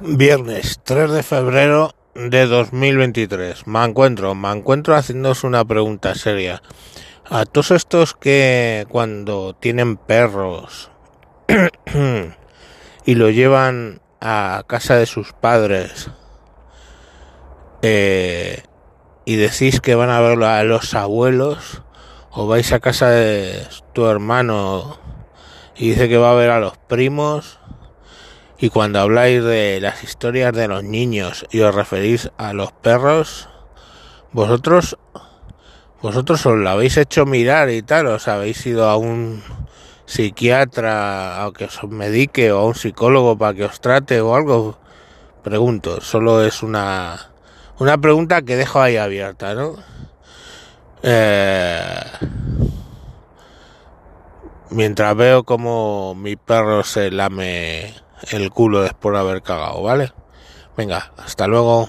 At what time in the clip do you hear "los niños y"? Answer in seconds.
30.66-31.60